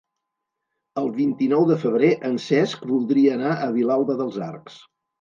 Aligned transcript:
El 1.01 1.11
vint-i-nou 1.17 1.67
de 1.73 1.77
febrer 1.85 2.11
en 2.31 2.41
Cesc 2.49 2.91
voldria 2.95 3.39
anar 3.39 3.55
a 3.55 3.73
Vilalba 3.81 4.21
dels 4.27 4.45
Arcs. 4.53 4.87